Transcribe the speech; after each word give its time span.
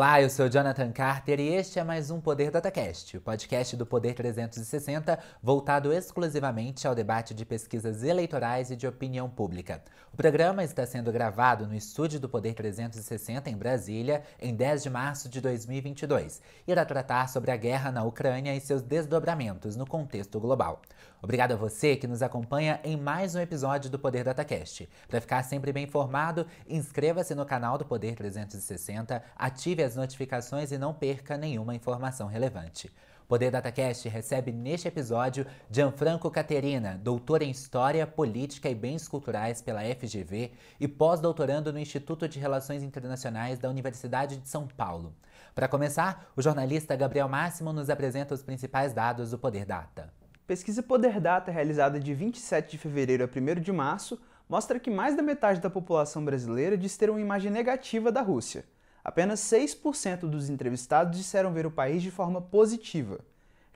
Olá, 0.00 0.22
eu 0.22 0.30
sou 0.30 0.48
Jonathan 0.48 0.90
Carter 0.92 1.38
e 1.38 1.48
este 1.48 1.78
é 1.78 1.84
mais 1.84 2.10
um 2.10 2.22
Poder 2.22 2.50
DataCast, 2.50 3.18
o 3.18 3.20
podcast 3.20 3.76
do 3.76 3.84
Poder 3.84 4.14
360 4.14 5.18
voltado 5.42 5.92
exclusivamente 5.92 6.88
ao 6.88 6.94
debate 6.94 7.34
de 7.34 7.44
pesquisas 7.44 8.02
eleitorais 8.02 8.70
e 8.70 8.76
de 8.76 8.86
opinião 8.86 9.28
pública. 9.28 9.82
O 10.10 10.16
programa 10.16 10.64
está 10.64 10.86
sendo 10.86 11.12
gravado 11.12 11.66
no 11.66 11.74
estúdio 11.74 12.18
do 12.18 12.30
Poder 12.30 12.54
360 12.54 13.50
em 13.50 13.56
Brasília 13.58 14.22
em 14.40 14.54
10 14.54 14.84
de 14.84 14.88
março 14.88 15.28
de 15.28 15.38
2022 15.38 16.40
e 16.66 16.72
irá 16.72 16.82
tratar 16.86 17.28
sobre 17.28 17.50
a 17.50 17.56
guerra 17.58 17.92
na 17.92 18.02
Ucrânia 18.02 18.56
e 18.56 18.60
seus 18.60 18.80
desdobramentos 18.80 19.76
no 19.76 19.86
contexto 19.86 20.40
global. 20.40 20.80
Obrigado 21.22 21.52
a 21.52 21.56
você 21.56 21.96
que 21.96 22.06
nos 22.06 22.22
acompanha 22.22 22.80
em 22.82 22.96
mais 22.96 23.34
um 23.34 23.40
episódio 23.40 23.90
do 23.90 23.98
Poder 23.98 24.24
DataCast. 24.24 24.88
Para 25.06 25.20
ficar 25.20 25.42
sempre 25.42 25.70
bem 25.70 25.84
informado, 25.84 26.46
inscreva-se 26.66 27.34
no 27.34 27.44
canal 27.44 27.76
do 27.76 27.84
Poder 27.84 28.14
360, 28.14 29.22
ative 29.36 29.82
as 29.82 29.96
notificações 29.96 30.72
e 30.72 30.78
não 30.78 30.94
perca 30.94 31.36
nenhuma 31.36 31.74
informação 31.74 32.26
relevante. 32.26 32.90
Poder 33.28 33.50
DataCast 33.50 34.08
recebe 34.08 34.50
neste 34.50 34.88
episódio 34.88 35.46
Gianfranco 35.70 36.30
Caterina, 36.30 36.98
doutor 37.00 37.42
em 37.42 37.50
História, 37.50 38.06
Política 38.06 38.70
e 38.70 38.74
Bens 38.74 39.06
Culturais 39.06 39.60
pela 39.60 39.82
FGV 39.82 40.52
e 40.80 40.88
pós-doutorando 40.88 41.70
no 41.70 41.78
Instituto 41.78 42.26
de 42.26 42.40
Relações 42.40 42.82
Internacionais 42.82 43.58
da 43.58 43.68
Universidade 43.68 44.38
de 44.38 44.48
São 44.48 44.66
Paulo. 44.66 45.14
Para 45.54 45.68
começar, 45.68 46.32
o 46.34 46.40
jornalista 46.40 46.96
Gabriel 46.96 47.28
Máximo 47.28 47.74
nos 47.74 47.90
apresenta 47.90 48.34
os 48.34 48.42
principais 48.42 48.94
dados 48.94 49.32
do 49.32 49.38
Poder 49.38 49.66
Data. 49.66 50.19
Pesquisa 50.50 50.82
Poder 50.82 51.20
Data, 51.20 51.52
realizada 51.52 52.00
de 52.00 52.12
27 52.12 52.72
de 52.72 52.78
fevereiro 52.78 53.22
a 53.22 53.28
1 53.28 53.60
de 53.60 53.70
março, 53.70 54.20
mostra 54.48 54.80
que 54.80 54.90
mais 54.90 55.16
da 55.16 55.22
metade 55.22 55.60
da 55.60 55.70
população 55.70 56.24
brasileira 56.24 56.76
diz 56.76 56.96
ter 56.96 57.08
uma 57.08 57.20
imagem 57.20 57.52
negativa 57.52 58.10
da 58.10 58.20
Rússia. 58.20 58.64
Apenas 59.04 59.38
6% 59.42 60.28
dos 60.28 60.50
entrevistados 60.50 61.16
disseram 61.16 61.52
ver 61.52 61.66
o 61.66 61.70
país 61.70 62.02
de 62.02 62.10
forma 62.10 62.42
positiva. 62.42 63.20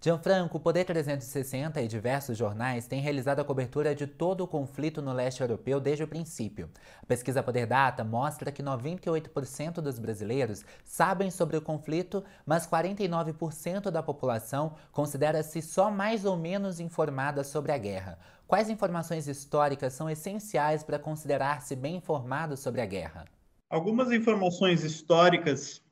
Gianfranco, 0.00 0.60
Poder 0.60 0.84
360 0.84 1.80
e 1.80 1.88
diversos 1.88 2.36
jornais 2.36 2.86
têm 2.86 3.00
realizado 3.00 3.40
a 3.40 3.44
cobertura 3.44 3.94
de 3.94 4.06
todo 4.06 4.44
o 4.44 4.48
conflito 4.48 5.00
no 5.00 5.12
leste 5.12 5.40
europeu 5.40 5.80
desde 5.80 6.04
o 6.04 6.08
princípio. 6.08 6.70
A 7.02 7.06
pesquisa 7.06 7.42
Poder 7.42 7.66
Data 7.66 8.04
mostra 8.04 8.52
que 8.52 8.62
98% 8.62 9.80
dos 9.80 9.98
brasileiros 9.98 10.64
sabem 10.84 11.30
sobre 11.30 11.56
o 11.56 11.62
conflito, 11.62 12.22
mas 12.44 12.66
49% 12.66 13.90
da 13.90 14.02
população 14.02 14.74
considera-se 14.92 15.62
só 15.62 15.90
mais 15.90 16.24
ou 16.24 16.36
menos 16.36 16.78
informada 16.78 17.42
sobre 17.42 17.72
a 17.72 17.78
guerra. 17.78 18.18
Quais 18.46 18.68
informações 18.68 19.26
históricas 19.26 19.94
são 19.94 20.10
essenciais 20.10 20.84
para 20.84 20.98
considerar-se 20.98 21.74
bem 21.74 21.96
informado 21.96 22.56
sobre 22.56 22.80
a 22.80 22.86
guerra? 22.86 23.24
Algumas 23.68 24.12
informações 24.12 24.84
históricas 24.84 25.82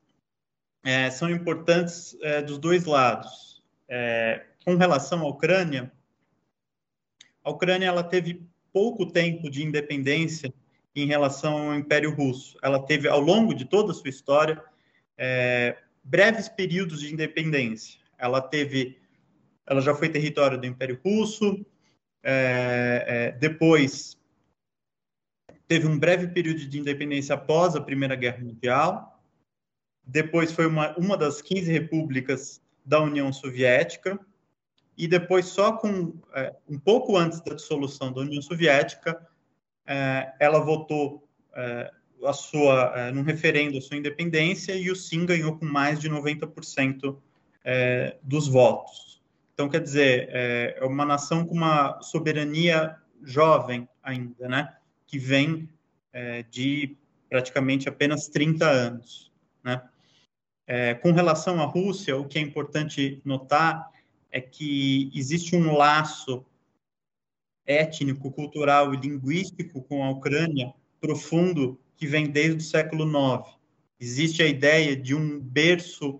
é, 0.85 1.09
são 1.09 1.29
importantes 1.29 2.15
é, 2.21 2.41
dos 2.41 2.59
dois 2.59 2.85
lados 2.85 3.54
é, 3.87 4.45
com 4.63 4.75
relação 4.75 5.21
à 5.21 5.27
Ucrânia, 5.27 5.91
a 7.43 7.51
Ucrânia 7.51 7.87
ela 7.87 8.03
teve 8.03 8.41
pouco 8.73 9.05
tempo 9.05 9.49
de 9.49 9.63
independência 9.63 10.53
em 10.95 11.05
relação 11.05 11.69
ao 11.69 11.75
Império 11.75 12.13
Russo. 12.13 12.57
Ela 12.61 12.79
teve, 12.79 13.07
ao 13.07 13.19
longo 13.19 13.53
de 13.53 13.65
toda 13.65 13.91
a 13.91 13.95
sua 13.95 14.09
história, 14.09 14.63
é, 15.17 15.77
breves 16.03 16.49
períodos 16.49 17.01
de 17.01 17.13
independência. 17.13 17.99
Ela 18.17 18.41
teve, 18.41 18.97
ela 19.65 19.81
já 19.81 19.93
foi 19.93 20.09
território 20.09 20.59
do 20.59 20.65
Império 20.65 20.99
Russo, 21.03 21.65
é, 22.23 23.05
é, 23.07 23.31
depois 23.33 24.17
teve 25.67 25.87
um 25.87 25.97
breve 25.97 26.27
período 26.27 26.65
de 26.65 26.79
independência 26.79 27.35
após 27.35 27.75
a 27.75 27.81
Primeira 27.81 28.15
Guerra 28.15 28.43
Mundial, 28.43 29.21
depois 30.05 30.51
foi 30.51 30.67
uma, 30.67 30.95
uma 30.97 31.17
das 31.17 31.41
15 31.41 31.71
repúblicas 31.71 32.61
da 32.85 33.01
União 33.01 33.33
Soviética 33.33 34.19
e 34.97 35.07
depois 35.07 35.47
só 35.47 35.73
com 35.73 36.13
é, 36.33 36.55
um 36.69 36.79
pouco 36.79 37.17
antes 37.17 37.41
da 37.41 37.53
dissolução 37.53 38.13
da 38.13 38.21
União 38.21 38.41
Soviética 38.41 39.27
é, 39.85 40.33
ela 40.39 40.59
votou 40.59 41.27
é, 41.53 41.91
a 42.23 42.33
sua 42.33 42.93
é, 42.95 43.11
num 43.11 43.21
referendo 43.21 43.77
a 43.77 43.81
sua 43.81 43.97
independência 43.97 44.73
e 44.75 44.89
o 44.89 44.95
sim 44.95 45.25
ganhou 45.25 45.57
com 45.57 45.65
mais 45.65 45.99
de 45.99 46.09
90% 46.09 47.17
é, 47.63 48.17
dos 48.21 48.47
votos. 48.47 49.21
Então 49.53 49.69
quer 49.69 49.81
dizer 49.81 50.29
é, 50.31 50.77
é 50.79 50.85
uma 50.85 51.05
nação 51.05 51.45
com 51.45 51.53
uma 51.53 52.01
soberania 52.01 52.95
jovem 53.23 53.87
ainda, 54.03 54.47
né? 54.47 54.75
Que 55.07 55.17
vem 55.17 55.69
de 56.49 56.95
praticamente 57.29 57.89
apenas 57.89 58.29
30 58.29 58.65
anos, 58.65 59.29
né? 59.61 59.81
É, 60.67 60.95
com 60.95 61.11
relação 61.11 61.61
à 61.61 61.65
Rússia, 61.65 62.17
o 62.17 62.27
que 62.27 62.39
é 62.39 62.41
importante 62.41 63.21
notar 63.23 63.91
é 64.31 64.41
que 64.41 65.11
existe 65.13 65.55
um 65.55 65.75
laço 65.75 66.43
étnico, 67.65 68.31
cultural 68.31 68.93
e 68.93 68.97
linguístico 68.97 69.81
com 69.83 70.03
a 70.03 70.09
Ucrânia 70.09 70.73
profundo 70.99 71.79
que 71.95 72.07
vem 72.07 72.29
desde 72.29 72.57
o 72.57 72.61
século 72.61 73.05
IX. 73.05 73.47
Existe 73.99 74.41
a 74.41 74.47
ideia 74.47 74.95
de 74.95 75.15
um 75.15 75.39
berço 75.39 76.19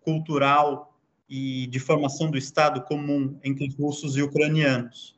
cultural 0.00 0.98
e 1.28 1.66
de 1.68 1.78
formação 1.78 2.30
do 2.30 2.36
Estado 2.36 2.82
comum 2.82 3.38
entre 3.44 3.68
russos 3.78 4.16
e 4.16 4.22
ucranianos. 4.22 5.14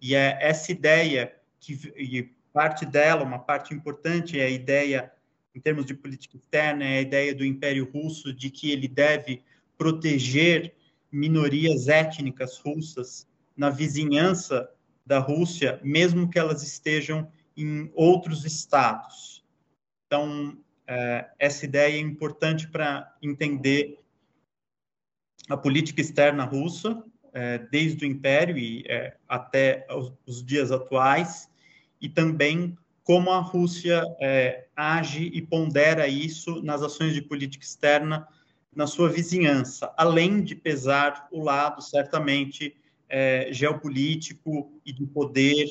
E 0.00 0.14
é 0.14 0.36
essa 0.40 0.70
ideia 0.70 1.34
que 1.58 1.72
e 1.96 2.30
parte 2.52 2.86
dela, 2.86 3.24
uma 3.24 3.38
parte 3.38 3.74
importante 3.74 4.38
é 4.38 4.46
a 4.46 4.50
ideia 4.50 5.12
em 5.56 5.60
termos 5.60 5.86
de 5.86 5.94
política 5.94 6.36
externa, 6.36 6.84
é 6.84 6.98
a 6.98 7.00
ideia 7.00 7.34
do 7.34 7.42
Império 7.42 7.90
Russo 7.90 8.30
de 8.30 8.50
que 8.50 8.70
ele 8.70 8.86
deve 8.86 9.42
proteger 9.78 10.74
minorias 11.10 11.88
étnicas 11.88 12.58
russas 12.58 13.26
na 13.56 13.70
vizinhança 13.70 14.70
da 15.06 15.18
Rússia, 15.18 15.80
mesmo 15.82 16.28
que 16.28 16.38
elas 16.38 16.62
estejam 16.62 17.32
em 17.56 17.90
outros 17.94 18.44
estados. 18.44 19.42
Então, 20.06 20.58
é, 20.86 21.30
essa 21.38 21.64
ideia 21.64 21.96
é 21.96 22.00
importante 22.00 22.68
para 22.68 23.16
entender 23.22 23.98
a 25.48 25.56
política 25.56 26.02
externa 26.02 26.44
russa, 26.44 27.02
é, 27.32 27.58
desde 27.58 28.04
o 28.04 28.08
Império 28.08 28.58
e 28.58 28.84
é, 28.88 29.16
até 29.26 29.86
os, 29.90 30.12
os, 30.26 30.44
dias 30.44 30.70
atuais, 30.70 31.50
e 31.98 32.10
também 32.10 32.76
como 33.06 33.30
a 33.30 33.38
Rússia 33.38 34.02
é, 34.20 34.66
age 34.74 35.30
e 35.32 35.40
pondera 35.40 36.08
isso 36.08 36.60
nas 36.60 36.82
ações 36.82 37.14
de 37.14 37.22
política 37.22 37.64
externa 37.64 38.26
na 38.74 38.84
sua 38.88 39.08
vizinhança, 39.08 39.94
além 39.96 40.42
de 40.42 40.56
pesar 40.56 41.28
o 41.30 41.40
lado, 41.40 41.80
certamente, 41.80 42.76
é, 43.08 43.48
geopolítico 43.52 44.72
e 44.84 44.92
de 44.92 45.06
poder 45.06 45.68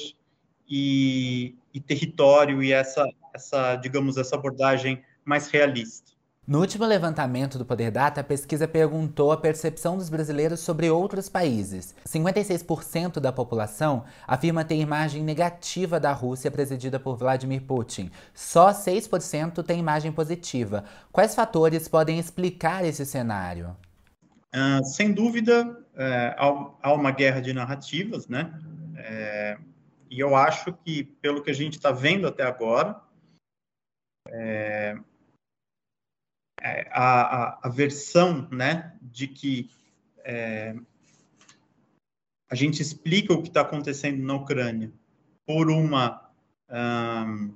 e, 0.66 1.56
e 1.74 1.82
território 1.82 2.64
e 2.64 2.72
essa, 2.72 3.06
essa, 3.34 3.76
digamos, 3.76 4.16
essa 4.16 4.36
abordagem 4.36 5.04
mais 5.26 5.50
realista. 5.50 6.14
No 6.48 6.60
último 6.60 6.86
levantamento 6.86 7.58
do 7.58 7.66
Poder 7.66 7.90
Data, 7.90 8.22
a 8.22 8.24
pesquisa 8.24 8.68
perguntou 8.68 9.32
a 9.32 9.38
percepção 9.38 9.98
dos 9.98 10.10
brasileiros 10.10 10.60
sobre 10.60 10.92
outros 10.92 11.28
países. 11.28 11.96
56% 12.08 13.20
da 13.20 13.32
população 13.32 14.06
afirma 14.28 14.64
ter 14.64 14.76
imagem 14.76 15.24
negativa 15.24 16.00
da 16.00 16.12
Rússia 16.14 16.52
presidida 16.52 17.00
por 17.00 17.18
Vladimir 17.18 17.64
Putin. 17.64 18.12
Só 18.32 18.70
6% 18.70 19.64
tem 19.64 19.80
imagem 19.80 20.12
positiva. 20.12 20.84
Quais 21.12 21.34
fatores 21.34 21.88
podem 21.88 22.20
explicar 22.20 22.86
esse 22.86 23.08
cenário? 23.08 23.76
Uh, 24.54 24.86
sem 24.86 25.14
dúvida, 25.14 25.84
é, 25.96 26.36
há 26.38 26.94
uma 26.94 27.10
guerra 27.10 27.42
de 27.42 27.54
narrativas, 27.54 28.28
né? 28.28 28.54
É, 28.98 29.58
e 30.12 30.20
eu 30.20 30.36
acho 30.36 30.72
que, 30.74 31.04
pelo 31.04 31.42
que 31.42 31.50
a 31.50 31.56
gente 31.56 31.74
está 31.74 31.92
vendo 31.92 32.28
até 32.28 32.44
agora, 32.44 33.02
é, 34.30 34.96
a, 36.92 37.22
a, 37.22 37.60
a, 37.64 37.70
versão 37.70 38.48
né, 38.52 38.96
de 39.02 39.28
que 39.28 39.70
é, 40.24 40.76
a 42.50 42.56
gente 42.56 42.82
explica 42.82 43.34
o 43.34 43.42
que 43.42 43.50
está 43.50 43.62
acontecendo 43.62 44.24
na 44.24 44.34
Ucrânia 44.34 44.92
por 45.46 45.70
uma 45.70 46.30
um, 46.70 47.54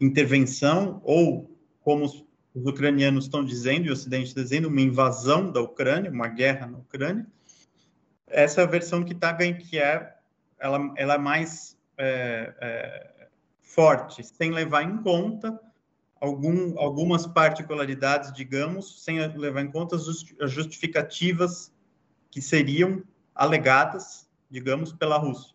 intervenção 0.00 1.00
ou, 1.04 1.54
como 1.80 2.04
os, 2.04 2.24
os 2.54 2.66
ucranianos 2.66 3.24
estão 3.24 3.44
dizendo 3.44 3.86
e 3.86 3.90
o 3.90 3.92
Ocidente 3.92 4.28
está 4.28 4.42
dizendo, 4.42 4.68
uma 4.68 4.80
invasão 4.80 5.52
da 5.52 5.60
Ucrânia, 5.60 6.10
uma 6.10 6.28
guerra 6.28 6.66
na 6.66 6.78
Ucrânia, 6.78 7.26
essa 8.26 8.60
é 8.60 8.64
a 8.64 8.66
versão 8.66 9.04
que 9.04 9.12
está 9.12 9.32
ganhando, 9.32 9.58
que 9.58 9.78
é 9.78 10.16
ela, 10.58 10.92
ela 10.96 11.14
é 11.14 11.18
mais 11.18 11.76
é, 11.98 12.54
é, 12.60 13.28
forte, 13.60 14.22
sem 14.22 14.50
levar 14.50 14.82
em 14.82 15.02
conta 15.02 15.60
algum, 16.20 16.78
algumas 16.78 17.26
particularidades, 17.26 18.32
digamos, 18.32 19.02
sem 19.02 19.26
levar 19.36 19.62
em 19.62 19.70
conta 19.70 19.96
as 19.96 20.50
justificativas 20.50 21.72
que 22.30 22.42
seriam 22.42 23.02
alegadas, 23.34 24.28
digamos, 24.50 24.92
pela 24.92 25.16
Rússia. 25.16 25.54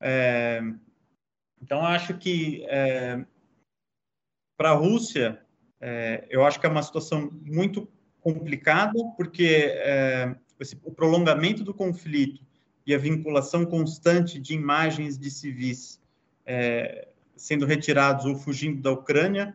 É, 0.00 0.60
então, 1.62 1.84
acho 1.84 2.18
que 2.18 2.64
é, 2.68 3.24
para 4.56 4.70
a 4.70 4.74
Rússia, 4.74 5.40
é, 5.80 6.26
eu 6.28 6.44
acho 6.44 6.58
que 6.58 6.66
é 6.66 6.68
uma 6.68 6.82
situação 6.82 7.30
muito 7.44 7.88
complicada, 8.20 8.98
porque 9.16 9.72
é, 9.72 10.36
esse, 10.58 10.78
o 10.82 10.92
prolongamento 10.92 11.62
do 11.62 11.72
conflito 11.72 12.44
e 12.84 12.94
a 12.94 12.98
vinculação 12.98 13.64
constante 13.64 14.40
de 14.40 14.54
imagens 14.54 15.16
de 15.16 15.30
civis 15.30 16.00
é, 16.44 17.08
sendo 17.38 17.64
retirados 17.64 18.26
ou 18.26 18.36
fugindo 18.36 18.82
da 18.82 18.92
Ucrânia, 18.92 19.54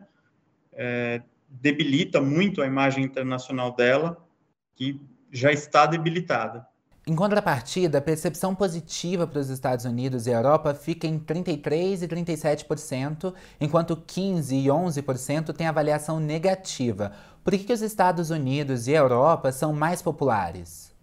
é, 0.72 1.22
debilita 1.48 2.20
muito 2.20 2.60
a 2.60 2.66
imagem 2.66 3.04
internacional 3.04 3.74
dela, 3.74 4.26
que 4.74 5.00
já 5.30 5.52
está 5.52 5.86
debilitada. 5.86 6.66
Em 7.06 7.14
contrapartida, 7.14 7.98
a 7.98 8.00
percepção 8.00 8.54
positiva 8.54 9.26
para 9.26 9.38
os 9.38 9.50
Estados 9.50 9.84
Unidos 9.84 10.26
e 10.26 10.32
a 10.32 10.38
Europa 10.38 10.72
fica 10.72 11.06
em 11.06 11.18
33% 11.18 12.02
e 12.02 12.08
37%, 12.08 13.34
enquanto 13.60 13.94
15% 13.94 14.52
e 14.52 14.68
11% 14.68 15.52
têm 15.52 15.66
avaliação 15.66 16.18
negativa. 16.18 17.12
Por 17.44 17.52
que, 17.52 17.64
que 17.64 17.72
os 17.74 17.82
Estados 17.82 18.30
Unidos 18.30 18.88
e 18.88 18.96
a 18.96 19.00
Europa 19.00 19.52
são 19.52 19.70
mais 19.70 20.00
populares? 20.00 20.94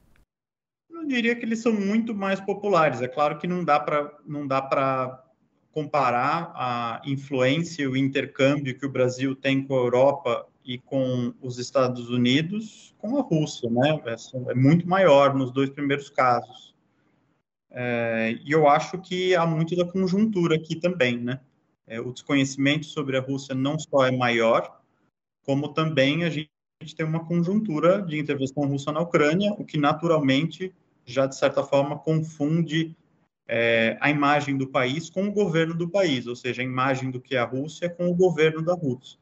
Eu 0.90 1.06
diria 1.06 1.36
que 1.36 1.46
eles 1.46 1.60
são 1.60 1.72
muito 1.72 2.16
mais 2.16 2.40
populares. 2.40 3.00
É 3.00 3.08
claro 3.08 3.38
que 3.38 3.46
não 3.46 3.64
dá 3.64 3.80
para 3.80 5.24
comparar 5.74 6.52
a 6.56 7.02
influência 7.06 7.84
e 7.84 7.88
o 7.88 7.96
intercâmbio 7.96 8.78
que 8.78 8.86
o 8.86 8.92
Brasil 8.92 9.36
tem 9.36 9.64
com 9.66 9.74
a 9.74 9.80
Europa 9.80 10.48
e 10.64 10.78
com 10.78 11.34
os 11.42 11.58
Estados 11.58 12.10
Unidos 12.10 12.94
com 12.98 13.18
a 13.18 13.22
Rússia, 13.22 13.70
né? 13.70 14.00
É 14.48 14.54
muito 14.54 14.88
maior 14.88 15.34
nos 15.34 15.52
dois 15.52 15.70
primeiros 15.70 16.10
casos. 16.10 16.76
É, 17.72 18.38
e 18.46 18.52
eu 18.52 18.68
acho 18.68 19.00
que 19.00 19.36
há 19.36 19.46
muito 19.46 19.76
da 19.76 19.86
conjuntura 19.86 20.56
aqui 20.56 20.76
também, 20.76 21.18
né? 21.18 21.40
É, 21.88 22.00
o 22.00 22.12
desconhecimento 22.12 22.86
sobre 22.86 23.18
a 23.18 23.22
Rússia 23.22 23.56
não 23.56 23.80
só 23.80 24.06
é 24.06 24.12
maior, 24.12 24.82
como 25.44 25.70
também 25.70 26.24
a 26.24 26.30
gente 26.30 26.50
tem 26.96 27.06
uma 27.06 27.26
conjuntura 27.26 28.02
de 28.02 28.20
intervenção 28.20 28.64
russa 28.66 28.92
na 28.92 29.02
Ucrânia, 29.02 29.54
o 29.54 29.66
que 29.66 29.78
naturalmente 29.78 30.74
já 31.06 31.26
de 31.26 31.36
certa 31.36 31.64
forma 31.64 31.98
confunde 31.98 32.96
é, 33.48 33.98
a 34.00 34.10
imagem 34.10 34.58
do 34.58 34.68
país 34.68 35.10
com 35.10 35.28
o 35.28 35.32
governo 35.32 35.74
do 35.74 35.90
país, 35.90 36.28
ou 36.28 36.36
seja, 36.36 36.62
a 36.62 36.66
imagem 36.66 37.12
do 37.12 37.20
que 37.20 37.36
é 37.36 37.40
a 37.40 37.46
Rússia 37.46 37.90
com 37.90 38.08
o 38.08 38.16
governo 38.16 38.62
da 38.62 38.74
Rússia. 38.74 39.20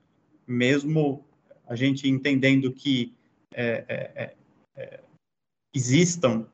Mesmo 0.48 1.26
a 1.68 1.76
gente 1.76 2.08
entendendo 2.08 2.72
que 2.72 3.14
é, 3.54 3.86
é, 3.88 4.24
é, 4.24 4.36
é 4.76 5.00
existam 5.74 6.48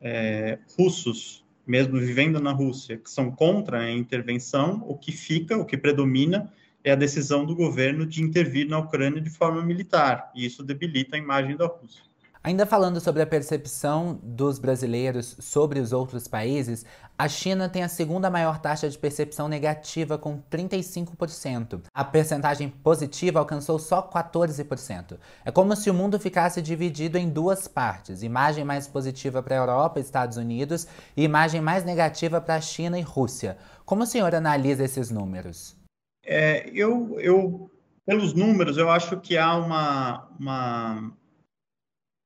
é, 0.00 0.58
russos, 0.78 1.44
mesmo 1.66 1.98
vivendo 1.98 2.40
na 2.40 2.52
Rússia, 2.52 2.96
que 2.96 3.10
são 3.10 3.30
contra 3.30 3.80
a 3.80 3.90
intervenção, 3.90 4.84
o 4.86 4.96
que 4.96 5.10
fica, 5.10 5.56
o 5.56 5.64
que 5.64 5.76
predomina, 5.76 6.52
é 6.84 6.92
a 6.92 6.96
decisão 6.96 7.44
do 7.44 7.56
governo 7.56 8.06
de 8.06 8.22
intervir 8.22 8.68
na 8.68 8.78
Ucrânia 8.78 9.20
de 9.20 9.30
forma 9.30 9.60
militar, 9.62 10.30
e 10.34 10.46
isso 10.46 10.62
debilita 10.62 11.16
a 11.16 11.18
imagem 11.18 11.56
da 11.56 11.66
Rússia. 11.66 12.04
Ainda 12.46 12.64
falando 12.64 13.00
sobre 13.00 13.22
a 13.22 13.26
percepção 13.26 14.20
dos 14.22 14.60
brasileiros 14.60 15.36
sobre 15.40 15.80
os 15.80 15.92
outros 15.92 16.28
países, 16.28 16.86
a 17.18 17.26
China 17.26 17.68
tem 17.68 17.82
a 17.82 17.88
segunda 17.88 18.30
maior 18.30 18.60
taxa 18.60 18.88
de 18.88 18.96
percepção 18.96 19.48
negativa, 19.48 20.16
com 20.16 20.40
35%. 20.48 21.80
A 21.92 22.04
percentagem 22.04 22.68
positiva 22.68 23.40
alcançou 23.40 23.80
só 23.80 24.00
14%. 24.00 25.18
É 25.44 25.50
como 25.50 25.74
se 25.74 25.90
o 25.90 25.94
mundo 25.94 26.20
ficasse 26.20 26.62
dividido 26.62 27.18
em 27.18 27.28
duas 27.28 27.66
partes: 27.66 28.22
imagem 28.22 28.62
mais 28.62 28.86
positiva 28.86 29.42
para 29.42 29.56
a 29.56 29.58
Europa 29.58 29.98
e 29.98 30.02
Estados 30.02 30.36
Unidos 30.36 30.86
e 31.16 31.24
imagem 31.24 31.60
mais 31.60 31.82
negativa 31.82 32.40
para 32.40 32.54
a 32.54 32.60
China 32.60 32.96
e 32.96 33.02
Rússia. 33.02 33.58
Como 33.84 34.04
o 34.04 34.06
senhor 34.06 34.32
analisa 34.36 34.84
esses 34.84 35.10
números? 35.10 35.76
É, 36.24 36.70
eu, 36.72 37.18
eu, 37.18 37.68
pelos 38.06 38.34
números, 38.34 38.76
eu 38.76 38.88
acho 38.88 39.18
que 39.18 39.36
há 39.36 39.56
uma, 39.56 40.28
uma 40.38 41.12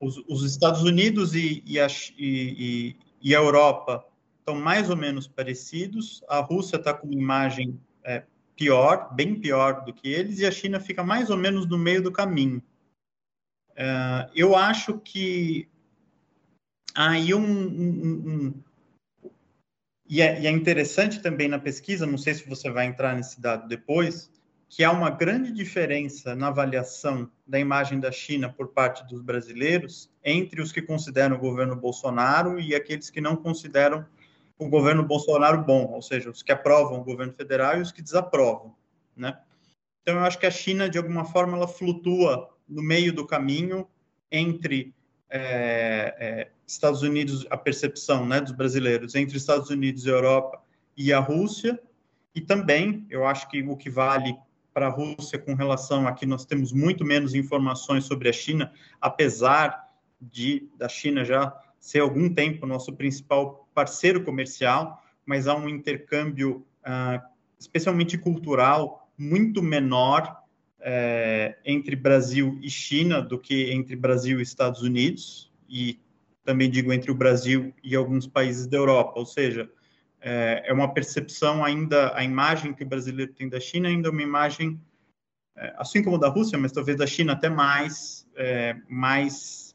os, 0.00 0.16
os 0.26 0.42
Estados 0.44 0.82
Unidos 0.82 1.34
e, 1.34 1.62
e, 1.66 1.78
a, 1.78 1.86
e, 2.18 2.96
e, 3.20 3.36
a, 3.36 3.38
Europa 3.38 4.04
estão 4.38 4.54
mais 4.54 4.88
ou 4.88 4.96
menos 4.96 5.28
parecidos. 5.28 6.24
A 6.26 6.40
Rússia 6.40 6.76
está 6.76 6.94
com 6.94 7.06
uma 7.06 7.20
imagem 7.20 7.78
é, 8.02 8.24
pior, 8.56 9.14
bem 9.14 9.38
pior 9.38 9.84
do 9.84 9.92
que 9.92 10.08
eles, 10.08 10.38
e 10.38 10.46
a 10.46 10.50
China 10.50 10.80
fica 10.80 11.04
mais 11.04 11.28
ou 11.28 11.36
menos 11.36 11.66
no 11.66 11.76
meio 11.76 12.02
do 12.02 12.10
caminho. 12.10 12.62
É, 13.76 14.30
eu 14.34 14.56
acho 14.56 14.98
que 14.98 15.68
aí 16.94 17.34
um, 17.34 17.42
um, 17.42 18.28
um 18.28 18.54
e, 20.08 20.20
é, 20.20 20.40
e 20.40 20.46
é 20.46 20.50
interessante 20.50 21.20
também 21.20 21.46
na 21.46 21.58
pesquisa, 21.58 22.04
não 22.04 22.18
sei 22.18 22.34
se 22.34 22.48
você 22.48 22.68
vai 22.70 22.86
entrar 22.86 23.14
nesse 23.14 23.40
dado 23.40 23.68
depois, 23.68 24.28
que 24.70 24.84
há 24.84 24.92
uma 24.92 25.10
grande 25.10 25.50
diferença 25.50 26.36
na 26.36 26.46
avaliação 26.46 27.28
da 27.44 27.58
imagem 27.58 27.98
da 27.98 28.12
China 28.12 28.48
por 28.48 28.68
parte 28.68 29.04
dos 29.04 29.20
brasileiros 29.20 30.08
entre 30.24 30.62
os 30.62 30.70
que 30.70 30.80
consideram 30.80 31.34
o 31.34 31.40
governo 31.40 31.74
Bolsonaro 31.74 32.60
e 32.60 32.72
aqueles 32.72 33.10
que 33.10 33.20
não 33.20 33.34
consideram 33.34 34.06
o 34.56 34.68
governo 34.68 35.02
Bolsonaro 35.02 35.64
bom, 35.64 35.86
ou 35.86 36.00
seja, 36.00 36.30
os 36.30 36.40
que 36.40 36.52
aprovam 36.52 37.00
o 37.00 37.04
governo 37.04 37.32
federal 37.32 37.78
e 37.78 37.80
os 37.80 37.90
que 37.90 38.00
desaprovam, 38.00 38.72
né? 39.16 39.40
Então 40.02 40.14
eu 40.14 40.20
acho 40.20 40.38
que 40.38 40.46
a 40.46 40.50
China 40.52 40.88
de 40.88 40.98
alguma 40.98 41.24
forma 41.24 41.56
ela 41.56 41.66
flutua 41.66 42.48
no 42.68 42.80
meio 42.80 43.12
do 43.12 43.26
caminho 43.26 43.88
entre 44.30 44.94
é, 45.28 46.14
é, 46.18 46.50
Estados 46.64 47.02
Unidos, 47.02 47.44
a 47.50 47.56
percepção 47.56 48.24
né, 48.24 48.40
dos 48.40 48.52
brasileiros 48.52 49.16
entre 49.16 49.36
Estados 49.36 49.68
Unidos 49.68 50.06
e 50.06 50.10
Europa 50.10 50.62
e 50.96 51.12
a 51.12 51.18
Rússia, 51.18 51.80
e 52.32 52.40
também 52.40 53.04
eu 53.10 53.26
acho 53.26 53.48
que 53.48 53.62
o 53.62 53.76
que 53.76 53.90
vale 53.90 54.38
para 54.72 54.86
a 54.86 54.90
Rússia 54.90 55.38
com 55.38 55.54
relação 55.54 56.06
a 56.06 56.12
que 56.12 56.26
nós 56.26 56.44
temos 56.44 56.72
muito 56.72 57.04
menos 57.04 57.34
informações 57.34 58.04
sobre 58.04 58.28
a 58.28 58.32
China, 58.32 58.72
apesar 59.00 59.88
de 60.20 60.68
da 60.76 60.88
China 60.88 61.24
já 61.24 61.54
ser 61.78 62.00
algum 62.00 62.32
tempo 62.32 62.66
nosso 62.66 62.92
principal 62.92 63.68
parceiro 63.74 64.22
comercial, 64.22 65.02
mas 65.24 65.48
há 65.48 65.56
um 65.56 65.68
intercâmbio, 65.68 66.66
uh, 66.84 67.24
especialmente 67.58 68.18
cultural, 68.18 69.10
muito 69.16 69.62
menor 69.62 70.42
uh, 70.80 71.54
entre 71.64 71.96
Brasil 71.96 72.58
e 72.62 72.68
China 72.68 73.22
do 73.22 73.38
que 73.38 73.72
entre 73.72 73.96
Brasil 73.96 74.38
e 74.38 74.42
Estados 74.42 74.82
Unidos, 74.82 75.50
e 75.68 75.98
também 76.44 76.70
digo 76.70 76.92
entre 76.92 77.10
o 77.10 77.14
Brasil 77.14 77.72
e 77.82 77.96
alguns 77.96 78.26
países 78.26 78.66
da 78.66 78.76
Europa, 78.76 79.18
ou 79.18 79.24
seja, 79.24 79.70
é, 80.20 80.64
é 80.66 80.72
uma 80.72 80.92
percepção 80.92 81.64
ainda, 81.64 82.14
a 82.14 82.22
imagem 82.22 82.72
que 82.72 82.84
o 82.84 82.88
brasileiro 82.88 83.32
tem 83.32 83.48
da 83.48 83.58
China 83.58 83.88
ainda 83.88 84.08
é 84.08 84.12
uma 84.12 84.22
imagem, 84.22 84.80
é, 85.56 85.74
assim 85.78 86.02
como 86.02 86.18
da 86.18 86.28
Rússia, 86.28 86.58
mas 86.58 86.72
talvez 86.72 86.98
da 86.98 87.06
China 87.06 87.32
até 87.32 87.48
mais, 87.48 88.26
é, 88.36 88.76
mais, 88.88 89.74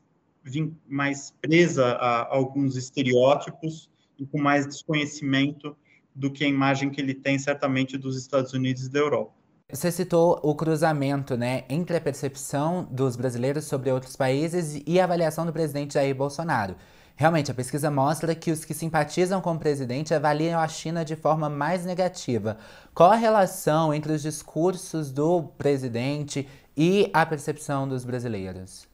mais 0.87 1.33
presa 1.41 1.85
a, 1.85 2.21
a 2.21 2.35
alguns 2.35 2.75
estereótipos 2.75 3.89
e 4.19 4.25
com 4.25 4.39
mais 4.39 4.67
desconhecimento 4.67 5.75
do 6.13 6.31
que 6.31 6.45
a 6.45 6.47
imagem 6.47 6.89
que 6.89 7.01
ele 7.01 7.13
tem 7.13 7.37
certamente 7.37 7.97
dos 7.97 8.17
Estados 8.17 8.53
Unidos 8.53 8.85
e 8.85 8.89
da 8.89 8.99
Europa. 8.99 9.33
Você 9.69 9.91
citou 9.91 10.39
o 10.43 10.53
cruzamento 10.53 11.35
né, 11.35 11.63
entre 11.67 11.97
a 11.97 12.01
percepção 12.01 12.87
dos 12.89 13.15
brasileiros 13.15 13.65
sobre 13.65 13.91
outros 13.91 14.15
países 14.15 14.81
e 14.85 14.99
a 14.99 15.03
avaliação 15.03 15.43
do 15.43 15.51
presidente 15.51 15.95
Jair 15.95 16.15
Bolsonaro. 16.15 16.75
Realmente, 17.17 17.49
a 17.49 17.53
pesquisa 17.53 17.89
mostra 17.89 18.35
que 18.35 18.51
os 18.51 18.65
que 18.65 18.73
simpatizam 18.73 19.39
com 19.39 19.53
o 19.53 19.59
presidente 19.59 20.13
avaliam 20.13 20.59
a 20.59 20.67
China 20.67 21.05
de 21.05 21.15
forma 21.15 21.49
mais 21.49 21.85
negativa. 21.85 22.57
Qual 22.93 23.11
a 23.11 23.15
relação 23.15 23.93
entre 23.93 24.11
os 24.11 24.21
discursos 24.21 25.11
do 25.11 25.43
presidente 25.57 26.47
e 26.75 27.09
a 27.13 27.25
percepção 27.25 27.87
dos 27.87 28.03
brasileiros? 28.03 28.85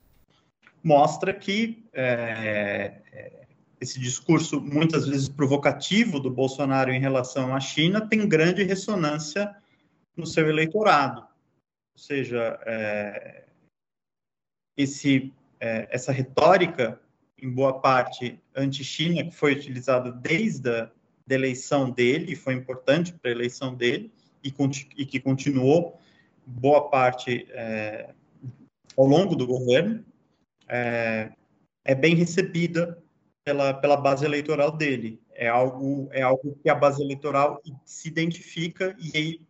Mostra 0.84 1.34
que 1.34 1.84
é, 1.94 3.02
é 3.12 3.42
esse 3.82 4.00
discurso, 4.00 4.62
muitas 4.62 5.08
vezes 5.08 5.28
provocativo, 5.28 6.20
do 6.20 6.30
Bolsonaro 6.30 6.92
em 6.92 7.00
relação 7.00 7.56
à 7.56 7.60
China 7.60 8.08
tem 8.08 8.28
grande 8.30 8.62
ressonância 8.62 9.56
no 10.16 10.28
seu 10.28 10.48
eleitorado. 10.48 11.22
Ou 11.22 12.00
seja, 12.00 12.60
é, 12.64 13.46
esse, 14.78 15.34
é, 15.60 15.88
essa 15.90 16.12
retórica, 16.12 17.02
em 17.42 17.50
boa 17.50 17.80
parte 17.80 18.40
anti-China, 18.56 19.24
que 19.24 19.32
foi 19.32 19.54
utilizada 19.54 20.12
desde 20.12 20.70
a 20.70 20.92
da 21.32 21.36
eleição 21.36 21.90
dele, 21.90 22.36
foi 22.36 22.54
importante 22.54 23.14
para 23.14 23.32
a 23.32 23.34
eleição 23.34 23.74
dele, 23.74 24.12
e, 24.44 24.54
e, 24.98 25.06
que 25.06 25.20
continuou 25.20 26.00
boa 26.46 26.90
parte 26.90 27.48
é, 27.52 28.14
ao 28.98 29.06
longo 29.06 29.36
do 29.36 29.46
governo, 29.46 30.04
é, 30.68 31.32
é 31.86 31.96
bem 31.96 32.16
recebida 32.16 33.02
pela, 33.44 33.74
pela 33.74 33.96
base 33.96 34.26
eleitoral 34.26 34.72
dele. 34.72 35.22
É 35.34 35.48
algo, 35.48 36.10
é 36.12 36.22
algo 36.22 36.58
que 36.62 36.70
a 36.70 36.76
base 36.76 37.02
eleitoral 37.02 37.62
se 37.86 38.08
identifica 38.08 38.96
e 39.00 39.18
aí 39.18 39.42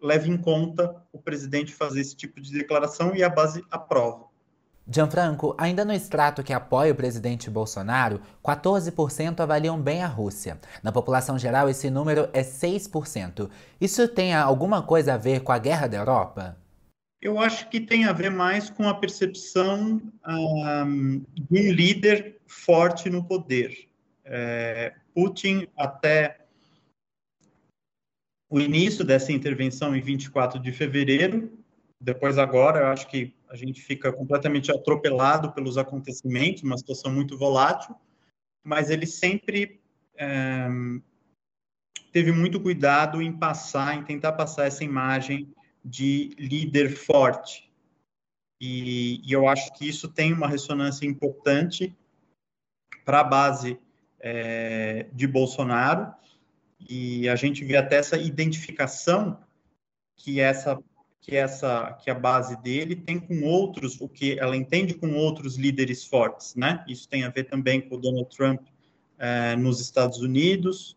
leva 0.00 0.28
em 0.28 0.36
conta 0.36 1.02
o 1.12 1.18
presidente 1.18 1.74
fazer 1.74 2.00
esse 2.00 2.16
tipo 2.16 2.40
de 2.40 2.52
declaração 2.52 3.14
e 3.14 3.22
a 3.22 3.28
base 3.28 3.64
aprova. 3.70 4.26
Gianfranco, 4.88 5.54
ainda 5.58 5.84
no 5.84 5.92
extrato 5.92 6.44
que 6.44 6.52
apoia 6.52 6.92
o 6.92 6.96
presidente 6.96 7.50
Bolsonaro, 7.50 8.20
14% 8.44 9.40
avaliam 9.40 9.80
bem 9.80 10.02
a 10.02 10.06
Rússia. 10.06 10.60
Na 10.80 10.92
população 10.92 11.36
geral, 11.36 11.68
esse 11.68 11.90
número 11.90 12.28
é 12.32 12.42
6%. 12.42 13.50
Isso 13.80 14.06
tem 14.06 14.32
alguma 14.34 14.82
coisa 14.82 15.14
a 15.14 15.16
ver 15.16 15.40
com 15.40 15.50
a 15.50 15.58
guerra 15.58 15.88
da 15.88 15.96
Europa? 15.96 16.56
Eu 17.20 17.40
acho 17.40 17.68
que 17.68 17.80
tem 17.80 18.04
a 18.04 18.12
ver 18.12 18.30
mais 18.30 18.70
com 18.70 18.88
a 18.88 18.94
percepção 18.94 20.00
um, 20.24 21.24
de 21.34 21.60
um 21.60 21.72
líder 21.72 22.38
forte 22.46 23.10
no 23.10 23.24
poder. 23.24 23.88
É, 24.24 24.94
Putin, 25.12 25.66
até 25.76 26.46
o 28.48 28.60
início 28.60 29.04
dessa 29.04 29.32
intervenção 29.32 29.96
em 29.96 30.00
24 30.00 30.60
de 30.60 30.70
fevereiro, 30.70 31.50
depois 32.00 32.38
agora, 32.38 32.80
eu 32.80 32.86
acho 32.86 33.08
que 33.08 33.34
a 33.48 33.56
gente 33.56 33.80
fica 33.80 34.12
completamente 34.12 34.70
atropelado 34.70 35.52
pelos 35.52 35.78
acontecimentos, 35.78 36.62
uma 36.62 36.78
situação 36.78 37.12
muito 37.12 37.36
volátil, 37.38 37.94
mas 38.64 38.90
ele 38.90 39.06
sempre 39.06 39.80
é, 40.16 40.68
teve 42.12 42.32
muito 42.32 42.60
cuidado 42.60 43.22
em 43.22 43.32
passar, 43.32 43.96
em 43.96 44.04
tentar 44.04 44.32
passar 44.32 44.66
essa 44.66 44.82
imagem 44.82 45.52
de 45.84 46.30
líder 46.38 46.90
forte. 46.90 47.70
E, 48.60 49.20
e 49.24 49.32
eu 49.32 49.46
acho 49.48 49.72
que 49.74 49.88
isso 49.88 50.08
tem 50.08 50.32
uma 50.32 50.48
ressonância 50.48 51.06
importante 51.06 51.94
para 53.04 53.20
a 53.20 53.24
base 53.24 53.78
é, 54.18 55.06
de 55.12 55.26
Bolsonaro, 55.26 56.12
e 56.88 57.28
a 57.28 57.36
gente 57.36 57.64
vê 57.64 57.76
até 57.76 57.96
essa 57.96 58.16
identificação 58.16 59.38
que 60.16 60.40
essa 60.40 60.78
que 61.26 61.34
essa 61.34 61.92
que 62.02 62.08
a 62.08 62.14
base 62.14 62.56
dele 62.62 62.94
tem 62.94 63.18
com 63.18 63.42
outros, 63.42 64.00
o 64.00 64.08
que 64.08 64.38
ela 64.38 64.56
entende 64.56 64.94
com 64.94 65.12
outros 65.14 65.56
líderes 65.56 66.04
fortes, 66.04 66.54
né? 66.54 66.84
Isso 66.86 67.08
tem 67.08 67.24
a 67.24 67.30
ver 67.30 67.44
também 67.44 67.80
com 67.80 67.96
o 67.96 67.98
Donald 67.98 68.28
Trump 68.34 68.60
é, 69.18 69.56
nos 69.56 69.80
Estados 69.80 70.20
Unidos, 70.20 70.96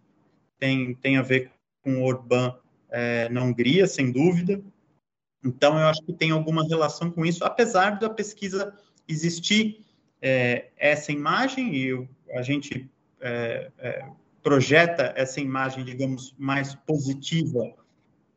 tem 0.59 0.93
tem 0.95 1.17
a 1.17 1.23
ver 1.23 1.51
com 1.81 1.95
o 1.95 2.03
Orbán 2.03 2.55
é, 2.91 3.27
na 3.29 3.43
Hungria, 3.43 3.87
sem 3.87 4.11
dúvida, 4.11 4.61
então, 5.43 5.79
eu 5.79 5.87
acho 5.87 6.01
que 6.03 6.13
tem 6.13 6.31
alguma 6.31 6.67
relação 6.67 7.09
com 7.09 7.25
isso, 7.25 7.43
apesar 7.43 7.97
da 7.97 8.09
pesquisa 8.09 8.73
existir 9.07 9.85
é, 10.21 10.69
essa 10.77 11.11
imagem, 11.11 11.75
e 11.75 12.09
a 12.31 12.41
gente 12.41 12.89
projeta 14.41 15.13
essa 15.17 15.41
imagem, 15.41 15.83
digamos, 15.83 16.33
mais 16.37 16.73
positiva 16.73 17.73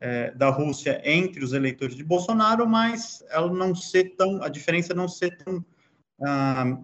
é, 0.03 0.33
da 0.33 0.51
Rússia 0.51 1.01
entre 1.05 1.45
os 1.45 1.53
eleitores 1.53 1.95
de 1.95 2.03
Bolsonaro, 2.03 2.69
mas 2.69 3.25
ela 3.31 3.53
não 3.53 3.73
ser 3.73 4.17
tão, 4.17 4.43
a 4.43 4.49
diferença 4.49 4.93
não 4.93 5.07
ser 5.07 5.37
tão 5.39 5.65
ah, 6.21 6.77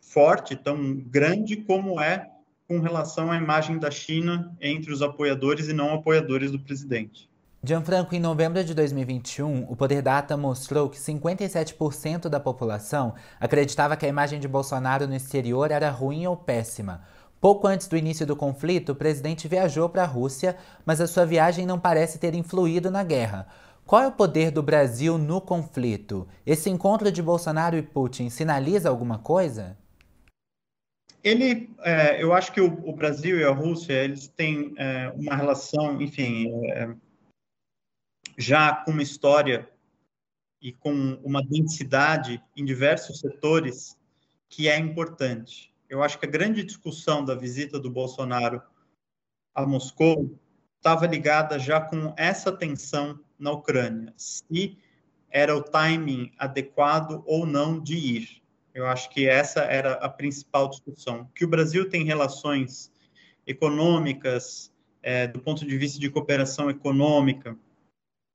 forte, 0.00 0.56
tão 0.56 0.96
grande 0.96 1.58
como 1.58 2.00
é 2.00 2.30
com 2.66 2.80
relação 2.80 3.30
à 3.30 3.36
imagem 3.36 3.78
da 3.78 3.90
China 3.90 4.56
entre 4.62 4.90
os 4.90 5.02
apoiadores 5.02 5.68
e 5.68 5.74
não 5.74 5.92
apoiadores 5.92 6.50
do 6.50 6.58
presidente. 6.58 7.28
Gianfranco, 7.62 8.14
em 8.14 8.20
novembro 8.20 8.64
de 8.64 8.74
2021, 8.74 9.70
o 9.70 9.76
Poder 9.76 10.00
Data 10.00 10.34
mostrou 10.34 10.88
que 10.88 10.98
57% 10.98 12.30
da 12.30 12.40
população 12.40 13.14
acreditava 13.38 13.96
que 13.96 14.06
a 14.06 14.08
imagem 14.08 14.40
de 14.40 14.48
Bolsonaro 14.48 15.06
no 15.06 15.14
exterior 15.14 15.70
era 15.70 15.90
ruim 15.90 16.26
ou 16.26 16.36
péssima. 16.36 17.02
Pouco 17.40 17.66
antes 17.66 17.86
do 17.86 17.96
início 17.96 18.26
do 18.26 18.34
conflito, 18.34 18.92
o 18.92 18.94
presidente 18.94 19.48
viajou 19.48 19.88
para 19.88 20.02
a 20.02 20.06
Rússia, 20.06 20.56
mas 20.84 21.00
a 21.00 21.06
sua 21.06 21.26
viagem 21.26 21.66
não 21.66 21.78
parece 21.78 22.18
ter 22.18 22.34
influído 22.34 22.90
na 22.90 23.04
guerra. 23.04 23.46
Qual 23.86 24.02
é 24.02 24.06
o 24.06 24.12
poder 24.12 24.50
do 24.50 24.62
Brasil 24.62 25.18
no 25.18 25.40
conflito? 25.40 26.26
Esse 26.46 26.70
encontro 26.70 27.12
de 27.12 27.22
Bolsonaro 27.22 27.76
e 27.76 27.82
Putin 27.82 28.30
sinaliza 28.30 28.88
alguma 28.88 29.18
coisa? 29.18 29.76
Ele, 31.22 31.70
é, 31.80 32.22
eu 32.22 32.32
acho 32.32 32.52
que 32.52 32.60
o, 32.60 32.66
o, 32.88 32.94
Brasil 32.94 33.38
e 33.38 33.44
a 33.44 33.50
Rússia 33.50 33.92
eles 33.92 34.28
têm 34.28 34.74
é, 34.76 35.12
uma 35.16 35.34
relação, 35.34 36.00
enfim, 36.00 36.50
é, 36.66 36.94
já 38.38 38.74
com 38.74 38.90
uma 38.90 39.02
história 39.02 39.68
e 40.60 40.72
com 40.72 41.18
uma 41.22 41.42
densidade 41.42 42.42
em 42.56 42.64
diversos 42.64 43.20
setores 43.20 43.98
que 44.48 44.68
é 44.68 44.78
importante. 44.78 45.73
Eu 45.94 46.02
acho 46.02 46.18
que 46.18 46.26
a 46.26 46.28
grande 46.28 46.64
discussão 46.64 47.24
da 47.24 47.36
visita 47.36 47.78
do 47.78 47.88
Bolsonaro 47.88 48.60
a 49.54 49.64
Moscou 49.64 50.36
estava 50.76 51.06
ligada 51.06 51.56
já 51.56 51.80
com 51.80 52.12
essa 52.16 52.50
tensão 52.50 53.20
na 53.38 53.52
Ucrânia, 53.52 54.12
se 54.16 54.76
era 55.30 55.56
o 55.56 55.62
timing 55.62 56.32
adequado 56.36 57.22
ou 57.24 57.46
não 57.46 57.80
de 57.80 57.94
ir. 57.94 58.42
Eu 58.74 58.88
acho 58.88 59.08
que 59.08 59.28
essa 59.28 59.60
era 59.60 59.92
a 59.92 60.08
principal 60.08 60.68
discussão. 60.68 61.30
Que 61.32 61.44
o 61.44 61.48
Brasil 61.48 61.88
tem 61.88 62.02
relações 62.02 62.90
econômicas, 63.46 64.72
é, 65.00 65.28
do 65.28 65.38
ponto 65.38 65.64
de 65.64 65.78
vista 65.78 66.00
de 66.00 66.10
cooperação 66.10 66.68
econômica, 66.68 67.56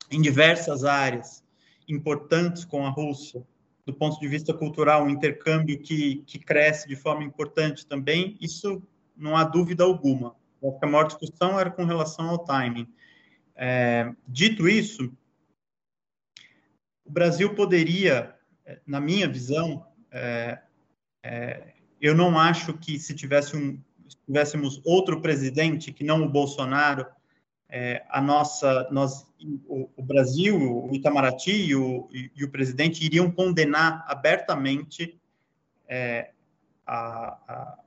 em 0.09 0.21
diversas 0.21 0.85
áreas 0.85 1.43
importantes 1.89 2.63
com 2.63 2.87
a 2.87 2.89
Rússia, 2.89 3.45
do 3.89 3.97
ponto 3.97 4.19
de 4.19 4.27
vista 4.27 4.53
cultural, 4.53 5.03
um 5.03 5.09
intercâmbio 5.09 5.79
que, 5.79 6.17
que 6.27 6.37
cresce 6.37 6.87
de 6.87 6.95
forma 6.95 7.23
importante 7.23 7.87
também, 7.87 8.37
isso 8.39 8.83
não 9.17 9.35
há 9.35 9.43
dúvida 9.43 9.83
alguma. 9.83 10.35
A 10.81 10.85
maior 10.85 11.05
discussão 11.07 11.59
era 11.59 11.71
com 11.71 11.85
relação 11.85 12.29
ao 12.29 12.43
timing. 12.45 12.87
É, 13.55 14.13
dito 14.27 14.67
isso, 14.67 15.11
o 17.03 17.11
Brasil 17.11 17.55
poderia, 17.55 18.35
na 18.85 19.01
minha 19.01 19.27
visão, 19.27 19.83
é, 20.11 20.59
é, 21.23 21.73
eu 21.99 22.13
não 22.13 22.37
acho 22.37 22.77
que 22.77 22.99
se 22.99 23.15
tivesse 23.15 23.57
um, 23.57 23.81
se 24.07 24.17
tivéssemos 24.25 24.81
outro 24.85 25.19
presidente 25.19 25.91
que 25.91 26.03
não 26.03 26.23
o 26.23 26.29
Bolsonaro, 26.29 27.07
é, 27.69 28.03
a 28.09 28.19
nossa, 28.19 28.87
nós, 28.91 29.27
o, 29.67 29.89
o, 29.95 30.01
Brasil, 30.01 30.57
o 30.57 30.93
Itamaraty 30.95 31.51
e 31.51 31.75
o, 31.75 32.09
e, 32.11 32.43
o 32.43 32.49
presidente 32.49 33.05
iriam 33.05 33.29
condenar 33.29 34.03
abertamente 34.07 35.19
é, 35.87 36.31
a, 36.85 37.37
a, 37.47 37.79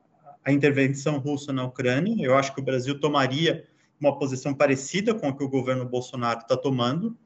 a, 0.45 0.53
intervenção 0.53 1.19
russa 1.19 1.53
na 1.53 1.65
Ucrânia. 1.65 2.25
Eu 2.25 2.37
acho 2.37 2.55
que 2.55 2.61
o 2.61 2.65
Brasil 2.65 3.01
tomaria 3.01 3.67
uma 4.01 4.17
posição 4.17 4.55
parecida 4.55 5.15
com 5.15 5.29
a 5.29 5.37
que 5.37 5.43
o 5.43 5.49
governo 5.49 5.85
Bolsonaro 5.85 6.41
está 6.41 6.57
tomando, 6.57 7.19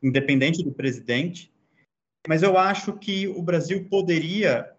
independente 0.00 0.62
do 0.62 0.70
presidente. 0.70 1.52
Mas 2.28 2.44
eu 2.44 2.56
acho 2.56 2.92
que 2.92 3.26
o 3.26 3.42
Brasil 3.42 3.88
poderia 3.88 4.70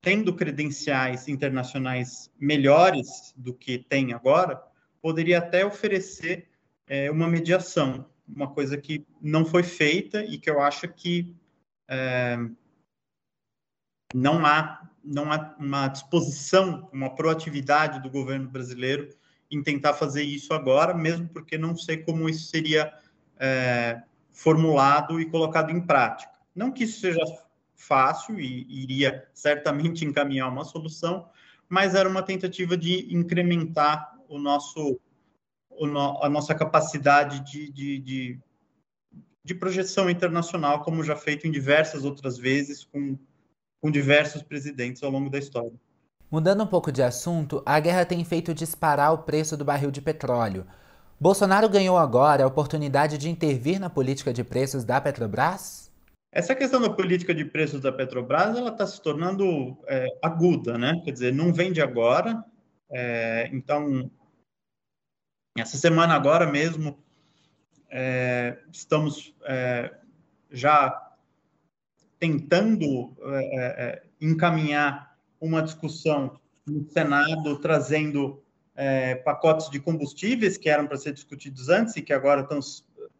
tendo 0.00 0.34
credenciais 0.34 1.28
internacionais 1.28 2.30
melhores 2.38 3.32
do 3.36 3.54
que 3.54 3.78
tem 3.78 4.12
agora, 4.12 4.62
poderia 5.00 5.38
até 5.38 5.64
oferecer 5.64 6.53
é, 6.86 7.10
uma 7.10 7.28
mediação, 7.28 8.06
uma 8.28 8.52
coisa 8.52 8.76
que 8.76 9.06
não 9.20 9.44
foi 9.44 9.62
feita 9.62 10.24
e 10.24 10.38
que 10.38 10.48
eu 10.50 10.60
acho 10.60 10.88
que 10.88 11.34
é, 11.88 12.36
não 14.14 14.44
há 14.44 14.80
não 15.04 15.30
há 15.30 15.54
uma 15.58 15.88
disposição, 15.88 16.88
uma 16.90 17.14
proatividade 17.14 18.00
do 18.00 18.08
governo 18.08 18.48
brasileiro 18.48 19.10
em 19.50 19.62
tentar 19.62 19.92
fazer 19.92 20.22
isso 20.22 20.54
agora, 20.54 20.94
mesmo 20.94 21.28
porque 21.28 21.58
não 21.58 21.76
sei 21.76 21.98
como 21.98 22.26
isso 22.26 22.46
seria 22.46 22.92
é, 23.38 24.02
formulado 24.32 25.20
e 25.20 25.26
colocado 25.26 25.70
em 25.70 25.80
prática. 25.80 26.32
Não 26.54 26.72
que 26.72 26.84
isso 26.84 27.00
seja 27.00 27.20
fácil 27.74 28.40
e 28.40 28.82
iria 28.82 29.28
certamente 29.34 30.04
encaminhar 30.04 30.48
uma 30.48 30.64
solução, 30.64 31.28
mas 31.68 31.94
era 31.94 32.08
uma 32.08 32.22
tentativa 32.22 32.76
de 32.76 33.14
incrementar 33.14 34.14
o 34.28 34.38
nosso, 34.38 34.98
a 36.22 36.28
nossa 36.28 36.54
capacidade 36.54 37.40
de, 37.40 37.70
de, 37.72 37.98
de, 37.98 38.40
de, 39.44 39.54
projeção 39.54 40.08
internacional, 40.08 40.82
como 40.82 41.02
já 41.02 41.16
feito 41.16 41.46
em 41.46 41.50
diversas 41.50 42.04
outras 42.04 42.38
vezes 42.38 42.84
com, 42.84 43.18
com 43.80 43.90
diversos 43.90 44.42
presidentes 44.42 45.02
ao 45.02 45.10
longo 45.10 45.28
da 45.28 45.38
história. 45.38 45.72
Mudando 46.30 46.64
um 46.64 46.66
pouco 46.66 46.90
de 46.90 47.02
assunto, 47.02 47.62
a 47.64 47.78
guerra 47.78 48.04
tem 48.04 48.24
feito 48.24 48.54
disparar 48.54 49.12
o 49.12 49.18
preço 49.18 49.56
do 49.56 49.64
barril 49.64 49.90
de 49.90 50.00
petróleo. 50.00 50.66
Bolsonaro 51.20 51.68
ganhou 51.68 51.96
agora 51.96 52.44
a 52.44 52.46
oportunidade 52.46 53.16
de 53.18 53.30
intervir 53.30 53.78
na 53.78 53.88
política 53.88 54.32
de 54.32 54.42
preços 54.42 54.84
da 54.84 55.00
Petrobras? 55.00 55.92
Essa 56.32 56.54
questão 56.54 56.80
da 56.80 56.90
política 56.90 57.32
de 57.32 57.44
preços 57.44 57.80
da 57.80 57.92
Petrobras, 57.92 58.56
ela 58.56 58.70
está 58.70 58.84
se 58.84 59.00
tornando 59.00 59.78
é, 59.86 60.08
aguda, 60.20 60.76
né? 60.76 61.00
Quer 61.04 61.12
dizer, 61.12 61.32
não 61.32 61.52
vende 61.52 61.80
agora. 61.80 62.44
É, 62.90 63.48
então, 63.52 64.10
essa 65.56 65.76
semana 65.76 66.14
agora 66.14 66.50
mesmo, 66.50 66.98
é, 67.88 68.58
estamos 68.72 69.34
é, 69.44 69.94
já 70.50 71.12
tentando 72.18 73.14
é, 73.22 73.44
é, 73.54 74.02
encaminhar 74.20 75.16
uma 75.40 75.62
discussão 75.62 76.40
no 76.66 76.88
Senado, 76.90 77.58
trazendo 77.58 78.42
pacotes 79.24 79.70
de 79.70 79.78
combustíveis 79.78 80.56
que 80.58 80.68
eram 80.68 80.88
para 80.88 80.96
ser 80.96 81.12
discutidos 81.12 81.68
antes 81.68 81.94
e 81.94 82.02
que 82.02 82.12
agora 82.12 82.40
estão 82.40 82.58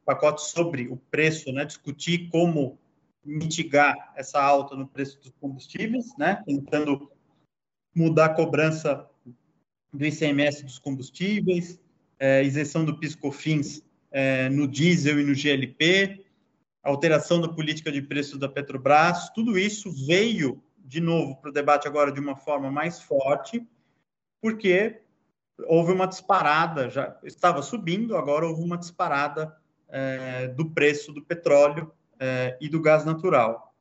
pacotes 0.04 0.46
sobre 0.46 0.88
o 0.88 0.96
preço, 0.96 1.52
né? 1.52 1.64
Discutir 1.64 2.28
como 2.28 2.76
mitigar 3.24 4.12
essa 4.16 4.42
alta 4.42 4.74
no 4.74 4.88
preço 4.88 5.20
dos 5.20 5.32
combustíveis, 5.40 6.16
né? 6.18 6.42
Tentando 6.44 7.08
mudar 7.94 8.24
a 8.26 8.34
cobrança 8.34 9.08
do 9.92 10.04
ICMS 10.04 10.64
dos 10.64 10.80
combustíveis, 10.80 11.78
é, 12.18 12.42
isenção 12.42 12.84
do 12.84 12.98
PIS/COFINS 12.98 13.82
é, 14.10 14.48
no 14.48 14.68
diesel 14.68 15.20
e 15.20 15.24
no 15.24 15.34
GLP, 15.34 16.24
alteração 16.82 17.40
da 17.40 17.48
política 17.48 17.90
de 17.90 18.02
preços 18.02 18.38
da 18.38 18.48
Petrobras, 18.48 19.30
tudo 19.30 19.58
isso 19.58 19.90
veio 20.06 20.62
de 20.78 21.00
novo 21.00 21.36
para 21.36 21.50
o 21.50 21.52
debate 21.52 21.88
agora 21.88 22.12
de 22.12 22.20
uma 22.20 22.36
forma 22.36 22.70
mais 22.70 23.00
forte, 23.00 23.66
porque 24.40 25.00
houve 25.66 25.92
uma 25.92 26.06
disparada, 26.06 26.90
já 26.90 27.16
estava 27.24 27.62
subindo, 27.62 28.16
agora 28.16 28.46
houve 28.46 28.62
uma 28.62 28.76
disparada 28.76 29.56
é, 29.88 30.48
do 30.48 30.70
preço 30.70 31.12
do 31.12 31.22
petróleo 31.22 31.90
é, 32.18 32.56
e 32.60 32.68
do 32.68 32.80
gás 32.80 33.04
natural. 33.04 33.74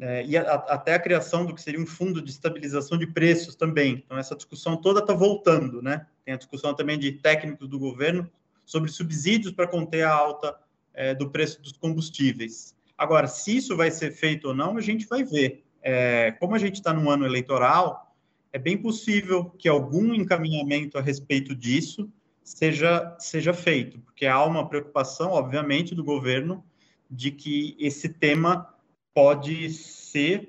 É, 0.00 0.24
e 0.26 0.36
a, 0.36 0.42
até 0.42 0.94
a 0.94 0.98
criação 0.98 1.46
do 1.46 1.54
que 1.54 1.62
seria 1.62 1.80
um 1.80 1.86
fundo 1.86 2.20
de 2.20 2.30
estabilização 2.30 2.98
de 2.98 3.06
preços 3.06 3.54
também. 3.54 4.02
Então, 4.04 4.18
essa 4.18 4.34
discussão 4.34 4.76
toda 4.76 5.00
está 5.00 5.14
voltando, 5.14 5.80
né? 5.80 6.06
Tem 6.24 6.34
a 6.34 6.38
discussão 6.38 6.74
também 6.74 6.98
de 6.98 7.12
técnicos 7.12 7.68
do 7.68 7.78
governo 7.78 8.30
sobre 8.64 8.90
subsídios 8.90 9.52
para 9.52 9.66
conter 9.66 10.04
a 10.04 10.12
alta 10.12 10.58
é, 10.94 11.14
do 11.14 11.30
preço 11.30 11.60
dos 11.60 11.72
combustíveis. 11.72 12.74
Agora, 12.96 13.26
se 13.26 13.56
isso 13.56 13.76
vai 13.76 13.90
ser 13.90 14.12
feito 14.12 14.48
ou 14.48 14.54
não, 14.54 14.76
a 14.76 14.80
gente 14.80 15.06
vai 15.06 15.22
ver. 15.24 15.64
É, 15.82 16.32
como 16.32 16.54
a 16.54 16.58
gente 16.58 16.76
está 16.76 16.92
no 16.92 17.10
ano 17.10 17.26
eleitoral, 17.26 18.16
é 18.52 18.58
bem 18.58 18.78
possível 18.78 19.46
que 19.58 19.68
algum 19.68 20.14
encaminhamento 20.14 20.96
a 20.96 21.02
respeito 21.02 21.54
disso 21.54 22.10
seja, 22.42 23.16
seja 23.18 23.52
feito, 23.52 23.98
porque 23.98 24.26
há 24.26 24.42
uma 24.44 24.68
preocupação, 24.68 25.30
obviamente, 25.32 25.94
do 25.94 26.04
governo 26.04 26.64
de 27.10 27.30
que 27.30 27.76
esse 27.78 28.08
tema 28.08 28.72
pode 29.12 29.70
ser, 29.70 30.48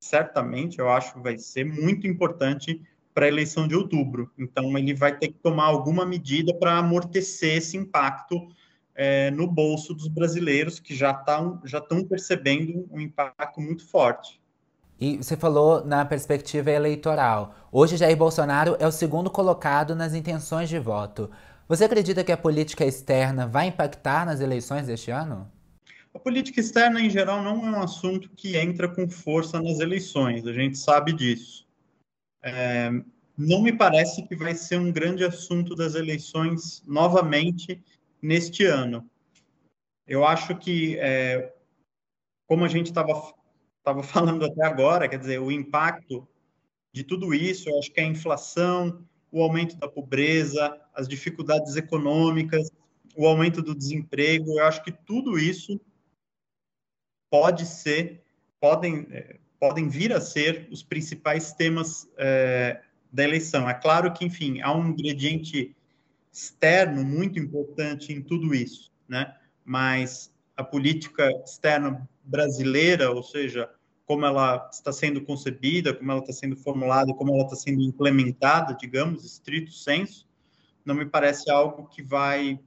certamente, 0.00 0.78
eu 0.78 0.88
acho 0.88 1.14
que 1.14 1.20
vai 1.20 1.36
ser 1.38 1.64
muito 1.64 2.06
importante 2.06 2.80
para 3.14 3.26
a 3.26 3.28
eleição 3.28 3.68
de 3.68 3.74
outubro. 3.74 4.30
Então, 4.38 4.76
ele 4.76 4.94
vai 4.94 5.16
ter 5.16 5.28
que 5.28 5.38
tomar 5.38 5.64
alguma 5.64 6.04
medida 6.04 6.54
para 6.54 6.78
amortecer 6.78 7.56
esse 7.56 7.76
impacto 7.76 8.48
é, 8.94 9.30
no 9.30 9.46
bolso 9.46 9.94
dos 9.94 10.08
brasileiros, 10.08 10.78
que 10.78 10.94
já 10.94 11.12
estão 11.12 11.60
já 11.64 11.80
percebendo 11.80 12.88
um 12.90 13.00
impacto 13.00 13.60
muito 13.60 13.86
forte. 13.86 14.40
E 15.00 15.16
você 15.16 15.36
falou 15.36 15.84
na 15.84 16.04
perspectiva 16.04 16.70
eleitoral. 16.70 17.56
Hoje, 17.72 17.96
Jair 17.96 18.16
Bolsonaro 18.16 18.76
é 18.78 18.86
o 18.86 18.92
segundo 18.92 19.30
colocado 19.30 19.96
nas 19.96 20.14
intenções 20.14 20.68
de 20.68 20.78
voto. 20.78 21.30
Você 21.68 21.84
acredita 21.84 22.22
que 22.22 22.30
a 22.30 22.36
política 22.36 22.84
externa 22.84 23.46
vai 23.46 23.68
impactar 23.68 24.26
nas 24.26 24.40
eleições 24.40 24.86
deste 24.86 25.10
ano? 25.10 25.50
A 26.14 26.18
política 26.18 26.60
externa, 26.60 27.00
em 27.00 27.08
geral, 27.08 27.42
não 27.42 27.66
é 27.66 27.70
um 27.70 27.82
assunto 27.82 28.28
que 28.36 28.56
entra 28.56 28.86
com 28.86 29.08
força 29.08 29.60
nas 29.60 29.80
eleições, 29.80 30.46
a 30.46 30.52
gente 30.52 30.76
sabe 30.76 31.12
disso. 31.12 31.66
É, 32.42 32.90
não 33.36 33.62
me 33.62 33.72
parece 33.72 34.22
que 34.26 34.36
vai 34.36 34.54
ser 34.54 34.78
um 34.78 34.92
grande 34.92 35.24
assunto 35.24 35.74
das 35.74 35.94
eleições 35.94 36.82
novamente 36.86 37.82
neste 38.20 38.64
ano. 38.64 39.08
Eu 40.06 40.24
acho 40.24 40.56
que, 40.56 40.98
é, 40.98 41.54
como 42.46 42.64
a 42.64 42.68
gente 42.68 42.86
estava 42.88 43.14
falando 44.02 44.44
até 44.44 44.64
agora, 44.64 45.08
quer 45.08 45.18
dizer, 45.18 45.40
o 45.40 45.50
impacto 45.50 46.26
de 46.92 47.02
tudo 47.02 47.32
isso, 47.32 47.70
eu 47.70 47.78
acho 47.78 47.90
que 47.90 48.00
a 48.00 48.06
inflação, 48.06 49.06
o 49.30 49.42
aumento 49.42 49.76
da 49.76 49.88
pobreza, 49.88 50.78
as 50.94 51.08
dificuldades 51.08 51.74
econômicas, 51.76 52.70
o 53.16 53.26
aumento 53.26 53.62
do 53.62 53.74
desemprego, 53.74 54.58
eu 54.58 54.64
acho 54.64 54.82
que 54.82 54.92
tudo 54.92 55.38
isso 55.38 55.80
pode 57.30 57.64
ser, 57.64 58.22
podem, 58.60 59.06
é, 59.10 59.38
podem 59.62 59.88
vir 59.88 60.12
a 60.12 60.20
ser 60.20 60.66
os 60.72 60.82
principais 60.82 61.52
temas 61.52 62.10
é, 62.18 62.80
da 63.12 63.22
eleição. 63.22 63.70
É 63.70 63.74
claro 63.74 64.12
que, 64.12 64.24
enfim, 64.24 64.60
há 64.60 64.76
um 64.76 64.88
ingrediente 64.88 65.72
externo 66.32 67.04
muito 67.04 67.38
importante 67.38 68.12
em 68.12 68.20
tudo 68.20 68.52
isso, 68.56 68.90
né? 69.06 69.36
Mas 69.64 70.34
a 70.56 70.64
política 70.64 71.30
externa 71.44 72.08
brasileira, 72.24 73.12
ou 73.12 73.22
seja, 73.22 73.70
como 74.04 74.26
ela 74.26 74.68
está 74.72 74.92
sendo 74.92 75.22
concebida, 75.22 75.94
como 75.94 76.10
ela 76.10 76.22
está 76.22 76.32
sendo 76.32 76.56
formulada, 76.56 77.14
como 77.14 77.32
ela 77.32 77.44
está 77.44 77.54
sendo 77.54 77.82
implementada, 77.82 78.74
digamos, 78.74 79.24
estrito 79.24 79.70
senso, 79.70 80.28
não 80.84 80.96
me 80.96 81.06
parece 81.06 81.48
algo 81.48 81.86
que 81.86 82.02
vai, 82.02 82.58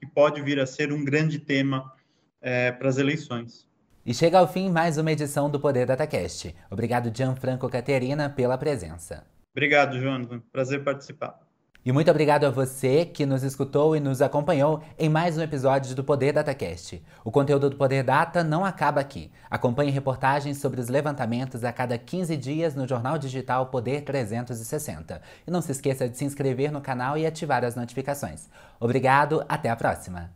que 0.00 0.06
pode 0.06 0.40
vir 0.40 0.58
a 0.58 0.64
ser 0.64 0.94
um 0.94 1.04
grande 1.04 1.38
tema 1.40 1.92
é, 2.40 2.72
para 2.72 2.88
as 2.88 2.96
eleições. 2.96 3.67
E 4.04 4.14
chega 4.14 4.38
ao 4.38 4.48
fim 4.48 4.70
mais 4.70 4.96
uma 4.96 5.12
edição 5.12 5.50
do 5.50 5.60
Poder 5.60 5.86
DataCast. 5.86 6.54
Obrigado, 6.70 7.14
Gianfranco 7.14 7.68
Caterina, 7.68 8.30
pela 8.30 8.56
presença. 8.56 9.24
Obrigado, 9.52 9.98
Jonathan. 9.98 10.40
Prazer 10.52 10.82
participar. 10.82 11.38
E 11.84 11.92
muito 11.92 12.10
obrigado 12.10 12.44
a 12.44 12.50
você 12.50 13.06
que 13.06 13.24
nos 13.24 13.42
escutou 13.42 13.96
e 13.96 14.00
nos 14.00 14.20
acompanhou 14.20 14.82
em 14.98 15.08
mais 15.08 15.38
um 15.38 15.42
episódio 15.42 15.94
do 15.94 16.04
Poder 16.04 16.32
DataCast. 16.32 17.02
O 17.24 17.30
conteúdo 17.30 17.70
do 17.70 17.76
Poder 17.76 18.02
Data 18.02 18.44
não 18.44 18.64
acaba 18.64 19.00
aqui. 19.00 19.30
Acompanhe 19.48 19.90
reportagens 19.90 20.58
sobre 20.58 20.80
os 20.80 20.88
levantamentos 20.88 21.64
a 21.64 21.72
cada 21.72 21.96
15 21.96 22.36
dias 22.36 22.74
no 22.74 22.86
jornal 22.86 23.16
digital 23.16 23.66
Poder 23.66 24.02
360. 24.02 25.22
E 25.46 25.50
não 25.50 25.62
se 25.62 25.72
esqueça 25.72 26.08
de 26.08 26.18
se 26.18 26.24
inscrever 26.24 26.70
no 26.70 26.80
canal 26.80 27.16
e 27.16 27.24
ativar 27.24 27.64
as 27.64 27.74
notificações. 27.74 28.48
Obrigado, 28.78 29.42
até 29.48 29.70
a 29.70 29.76
próxima! 29.76 30.30